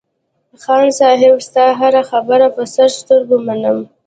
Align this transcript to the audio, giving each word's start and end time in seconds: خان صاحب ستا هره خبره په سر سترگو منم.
خان 0.61 0.85
صاحب 0.99 1.35
ستا 1.47 1.65
هره 1.79 2.01
خبره 2.11 2.47
په 2.55 2.63
سر 2.73 2.89
سترگو 2.99 3.37
منم. 3.47 3.77